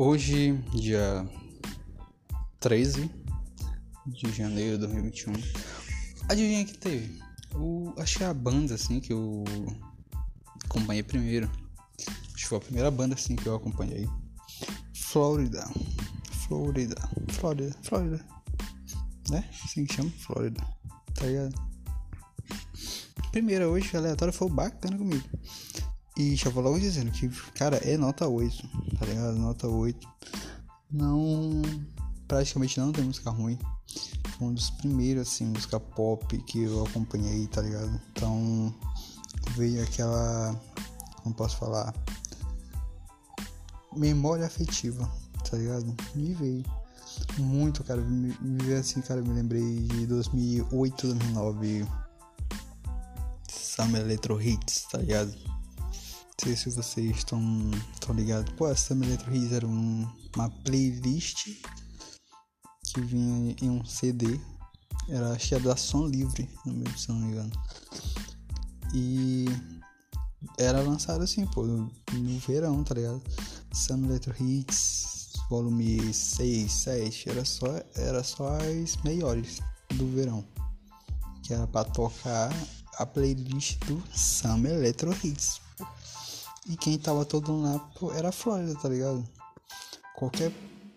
[0.00, 1.28] Hoje, dia
[2.60, 3.10] 13
[4.06, 5.32] de janeiro de 2021.
[6.28, 7.20] Adivinha que teve?
[7.56, 9.42] O, que é a banda assim que eu
[10.66, 11.50] acompanhei primeiro.
[12.32, 14.08] Acho que foi a primeira banda assim que eu acompanhei.
[14.94, 15.68] Flórida.
[16.46, 17.10] Flórida.
[17.32, 17.76] Flórida.
[17.82, 18.24] Flórida.
[19.30, 19.50] Né?
[19.64, 20.10] Assim que chama?
[20.10, 20.64] Flórida.
[21.12, 21.54] Tá ligado?
[23.32, 25.28] Primeira hoje, aleatória, foi bacana comigo.
[26.18, 28.68] E já vou logo dizendo que, cara, é nota 8,
[28.98, 29.38] tá ligado?
[29.38, 30.08] Nota 8.
[30.90, 31.62] Não.
[32.26, 33.56] Praticamente não tem música ruim.
[34.36, 38.00] Foi um dos primeiros, assim, música pop que eu acompanhei, tá ligado?
[38.10, 38.74] Então.
[39.56, 40.60] Veio aquela.
[41.22, 41.94] Como posso falar?
[43.96, 45.08] Memória afetiva,
[45.48, 45.96] tá ligado?
[46.16, 46.64] Me veio.
[47.38, 48.00] Muito, cara.
[48.00, 49.22] Me, me veio assim, cara.
[49.22, 51.86] Me lembrei de 2008, 2009.
[53.48, 55.57] Summer Electro Hits, tá ligado?
[56.40, 57.40] Sei se vocês estão,
[58.14, 58.52] ligados.
[58.54, 61.48] Pô, a Summer Electro Hits era um, uma playlist
[62.84, 64.38] que vinha em um CD.
[65.08, 66.48] Era, acho que da Som Livre,
[66.96, 67.50] se não me engano.
[68.94, 69.46] E
[70.56, 73.20] era lançado assim, pô, no, no verão, tá ligado?
[73.72, 77.66] Summer Electro Hits, volume 6, 7, era só,
[77.96, 79.58] era só as melhores
[79.96, 80.46] do verão.
[81.42, 82.52] Que era pra tocar
[82.96, 85.66] a playlist do Summer Electro Hits.
[86.68, 89.26] E quem tava todo lá era a Flórida, tá ligado?
[90.14, 90.52] Qualquer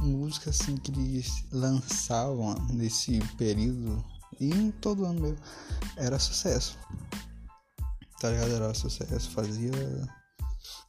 [0.00, 4.04] música assim que eles lançavam nesse período
[4.38, 5.38] e em todo ano mesmo
[5.96, 6.78] era sucesso.
[8.20, 8.52] Tá ligado?
[8.52, 9.72] Era sucesso, fazia.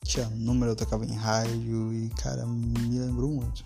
[0.03, 3.65] Tinha número, eu tocava em rádio e cara, me lembrou muito.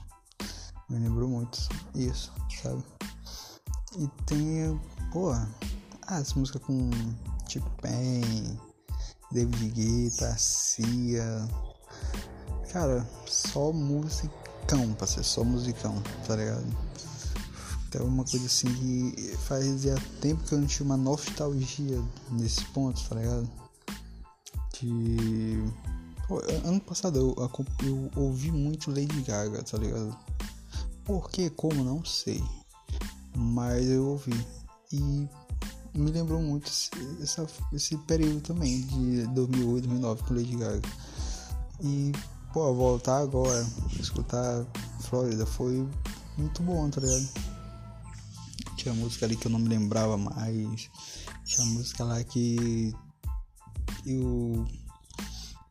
[0.90, 1.60] Me lembrou muito
[1.96, 2.84] isso, sabe?
[3.98, 4.80] E tem,
[5.12, 5.48] pô, ah,
[6.20, 6.90] essa música com
[7.48, 8.60] T-Pain,
[9.32, 11.48] David Guetta, Cia.
[12.72, 16.66] Cara, só musicão, ser só musicão, tá ligado?
[17.88, 22.00] Então uma coisa assim que fazia tempo que eu não tinha uma nostalgia
[22.32, 23.50] nesse ponto, tá ligado?
[24.80, 25.64] De.
[26.28, 27.52] Pô, ano passado eu,
[27.84, 30.16] eu ouvi muito Lady Gaga, tá ligado?
[31.04, 32.44] Por que, como, não sei.
[33.36, 34.46] Mas eu ouvi.
[34.92, 35.28] E
[36.00, 36.90] me lembrou muito esse,
[37.22, 40.90] essa, esse período também, de 2008, 2009 com Lady Gaga.
[41.82, 42.12] E,
[42.54, 43.66] pô, voltar agora,
[44.00, 44.66] escutar
[45.02, 45.88] Flórida foi
[46.38, 47.30] muito bom, tá ligado?
[48.76, 50.90] Tinha música ali que eu não me lembrava mais.
[51.44, 52.94] Tinha música lá que
[54.06, 54.66] eu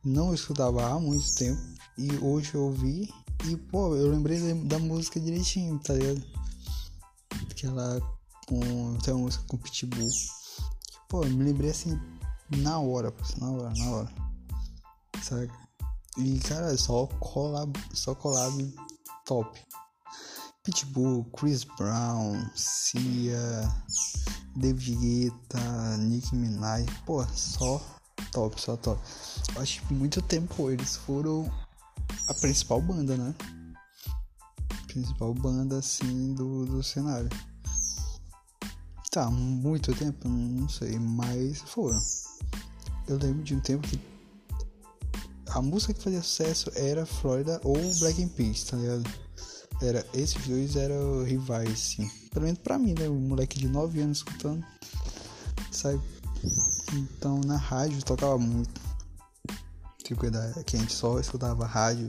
[0.03, 1.59] não escutava há muito tempo.
[1.97, 3.09] E hoje eu ouvi
[3.45, 6.23] e, pô, eu lembrei da música direitinho, tá ligado?
[7.49, 8.18] Aquela
[8.49, 8.97] com.
[9.03, 10.09] Tem uma música com Pitbull.
[11.07, 11.99] Pô, eu me lembrei assim
[12.57, 14.09] na hora, na hora, na hora.
[15.21, 15.51] Sabe?
[16.17, 18.75] E cara, só collab, só collab
[19.25, 19.59] top.
[20.63, 23.71] Pitbull, Chris Brown, Cia,
[24.55, 27.81] David Guetta, Nicki Minaj, pô, só
[28.31, 29.01] top, só top.
[29.57, 31.49] Acho que muito tempo eles foram
[32.27, 33.33] a principal banda, né?
[34.87, 37.29] Principal banda assim do, do cenário.
[39.11, 41.99] Tá, muito tempo, não sei, mas foram.
[43.07, 43.99] Eu lembro de um tempo que
[45.49, 49.03] a música que fazia sucesso era Florida ou Black Peace, tá ligado?
[49.81, 52.07] Era, esses dois eram rivais, sim.
[52.31, 53.09] Pelo menos pra mim, né?
[53.09, 54.63] Um moleque de 9 anos escutando,
[55.71, 55.99] sabe?
[56.93, 58.79] Então na rádio tocava muito.
[60.03, 60.21] Tipo,
[60.65, 62.07] que a gente só escutava rádio.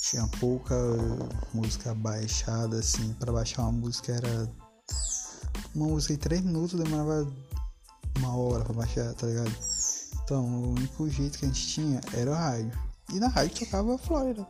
[0.00, 0.74] Tinha pouca
[1.54, 3.12] música baixada, assim.
[3.14, 4.50] Pra baixar uma música era
[5.74, 7.30] uma música em 3 minutos demorava
[8.18, 9.52] uma hora pra baixar, tá ligado?
[10.22, 12.78] Então, o único jeito que a gente tinha era o rádio.
[13.12, 14.46] E na rádio tocava a Flórida.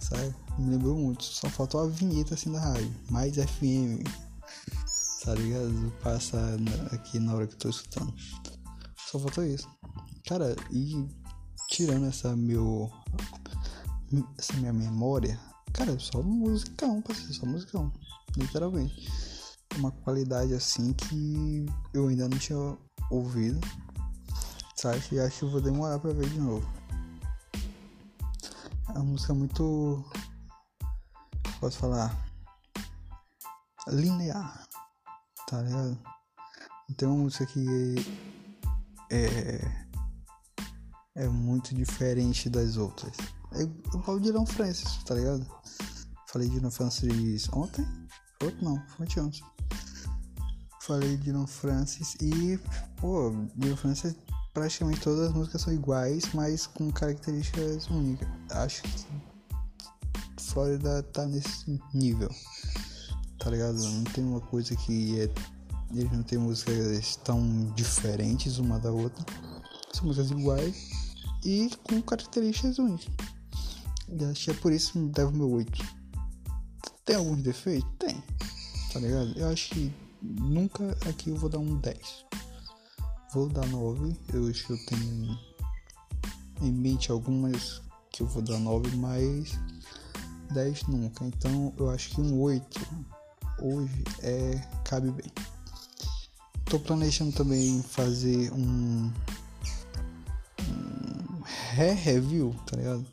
[0.00, 0.34] Sabe?
[0.58, 1.24] Me lembrou muito.
[1.24, 2.94] Só faltou a vinheta assim da rádio.
[3.10, 4.04] Mais FM.
[5.24, 5.92] Tá ligado?
[6.02, 6.38] Passa
[6.92, 8.14] aqui na hora que eu tô escutando.
[9.10, 9.68] Só faltou isso.
[10.26, 11.06] Cara, e
[11.68, 12.90] tirando essa meu.
[14.38, 15.38] Essa minha memória.
[15.72, 17.92] Cara, só musicão, parceiro, só musicão.
[18.36, 19.37] Literalmente
[19.78, 22.76] uma qualidade assim que eu ainda não tinha
[23.10, 23.60] ouvido.
[24.76, 25.02] Sabe?
[25.12, 26.66] E acho que vou demorar pra ver de novo.
[28.88, 30.04] É uma música muito.
[31.60, 32.16] Posso falar?
[33.88, 34.68] Linear.
[35.46, 35.98] Tá ligado?
[36.96, 37.96] Tem uma música que
[39.10, 39.88] é.
[41.16, 43.16] É muito diferente das outras.
[43.52, 45.44] É igual de Dylan Francis, tá ligado?
[46.28, 47.84] Falei de Dylan Francis ontem?
[48.40, 49.42] Outro não, foi antes
[50.88, 52.58] falei de No Francis e,
[52.96, 54.16] pô, No Francis
[54.54, 58.26] praticamente todas as músicas são iguais, mas com características únicas.
[58.50, 59.06] Acho que
[60.40, 62.30] Flórida tá nesse nível.
[63.38, 63.78] Tá ligado?
[63.78, 65.30] Não tem uma coisa que é.
[65.92, 69.24] Eles não tem músicas tão diferentes uma da outra.
[69.92, 70.90] São músicas iguais
[71.44, 73.06] e com características únicas.
[74.08, 75.84] E acho que é por isso que me deve o meu 8.
[77.04, 77.88] Tem alguns defeitos?
[77.98, 78.22] Tem.
[78.92, 79.38] Tá ligado?
[79.38, 82.26] Eu acho que nunca aqui eu vou dar um 10.
[83.32, 84.16] Vou dar 9.
[84.32, 85.38] Eu acho que eu tenho
[86.62, 89.58] em mente algumas que eu vou dar 9, mas
[90.52, 91.24] 10 nunca.
[91.24, 92.80] Então eu acho que um 8
[93.60, 95.30] hoje é cabe bem.
[96.64, 99.10] Tô planejando também fazer um,
[100.60, 101.42] um
[101.72, 103.06] re-review, tá ligado?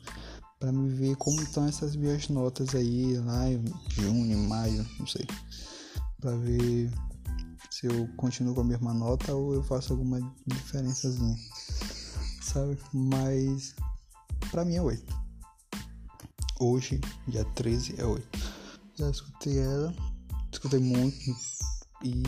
[0.58, 5.26] Pra me ver como estão essas minhas notas aí lá em junho, maio, não sei.
[6.20, 6.90] Pra ver
[7.70, 11.36] se eu continuo com a mesma nota ou eu faço alguma diferençazinha.
[12.42, 12.78] Sabe?
[12.92, 13.74] Mas
[14.50, 15.26] pra mim é 8.
[16.58, 18.38] Hoje, dia 13, é 8.
[18.94, 19.94] Já escutei ela,
[20.50, 21.36] escutei muito
[22.02, 22.22] e,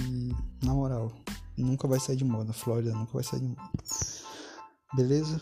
[0.63, 1.11] na moral,
[1.57, 2.53] nunca vai sair de moda.
[2.53, 3.73] Flórida nunca vai sair de moda.
[4.95, 5.41] Beleza?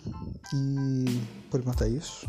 [0.55, 1.05] E
[1.51, 2.29] por enquanto é isso.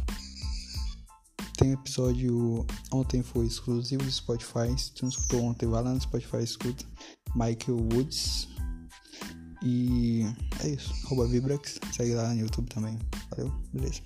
[1.58, 2.66] Tem episódio.
[2.92, 4.78] Ontem foi exclusivo do Spotify.
[4.78, 6.86] Se tu não escutou ontem, vai lá no Spotify escuta.
[7.36, 8.48] Michael Woods.
[9.64, 10.22] E
[10.64, 10.94] é isso.
[11.06, 11.80] Arroba Vibrax.
[11.92, 12.98] Segue lá no YouTube também.
[13.32, 13.52] Valeu?
[13.74, 14.02] Beleza.